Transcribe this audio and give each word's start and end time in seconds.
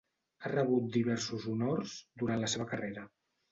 Ha 0.45 0.49
rebut 0.53 0.87
diversos 0.95 1.45
honors 1.53 1.95
durant 2.25 2.43
la 2.47 2.53
seva 2.57 2.69
carrera. 2.75 3.09